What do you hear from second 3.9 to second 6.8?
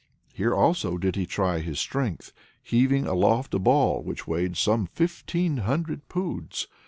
which weighed some fifteen hundred poods.